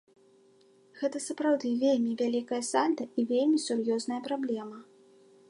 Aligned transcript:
Гэта 1.01 1.21
сапраўды 1.25 1.73
вельмі 1.83 2.15
вялікае 2.23 2.63
сальда 2.71 3.03
і 3.19 3.27
вельмі 3.35 3.63
сур'ёзная 3.67 4.21
праблема. 4.31 4.77